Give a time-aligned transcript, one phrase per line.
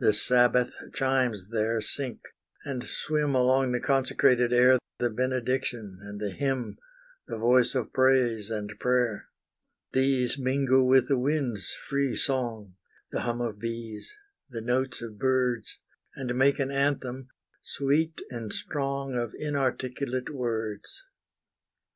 [0.00, 2.18] The Sabbath chimes there sink
[2.64, 6.78] and swim Along the consecrated air, The benediction and the hymn,
[7.28, 9.28] The voice of praise and prayer:
[9.92, 12.74] These mingle with the wind's free song,
[13.12, 14.16] The hum of bees,
[14.50, 15.78] the notes of birds,
[16.16, 17.28] And make an anthem
[17.62, 21.04] sweet and strong Of inarticulate words.